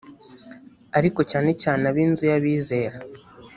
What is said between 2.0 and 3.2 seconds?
inzu y abizera